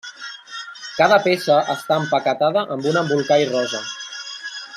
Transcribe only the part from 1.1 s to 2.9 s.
peça està empaquetada